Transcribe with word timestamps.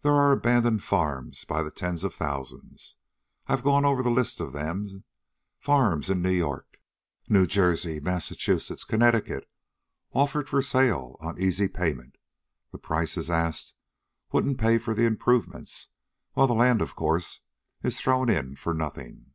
There 0.00 0.14
are 0.14 0.32
abandoned 0.32 0.82
farms 0.82 1.44
by 1.44 1.62
the 1.62 1.70
tens 1.70 2.02
of 2.02 2.14
thousands. 2.14 2.96
I've 3.48 3.62
gone 3.62 3.84
over 3.84 4.02
the 4.02 4.10
lists 4.10 4.40
of 4.40 4.54
them 4.54 5.04
farms 5.58 6.08
in 6.08 6.22
New 6.22 6.30
York, 6.32 6.78
New 7.28 7.46
Jersey, 7.46 8.00
Massachusetts, 8.00 8.82
Connecticut. 8.84 9.46
Offered 10.14 10.48
for 10.48 10.62
sale 10.62 11.18
on 11.20 11.38
easy 11.38 11.68
payment. 11.68 12.16
The 12.72 12.78
prices 12.78 13.28
asked 13.28 13.74
wouldn't 14.32 14.56
pay 14.56 14.78
for 14.78 14.94
the 14.94 15.04
improvements, 15.04 15.88
while 16.32 16.46
the 16.46 16.54
land, 16.54 16.80
of 16.80 16.96
course, 16.96 17.42
is 17.82 18.00
thrown 18.00 18.30
in 18.30 18.56
for 18.56 18.72
nothing. 18.72 19.34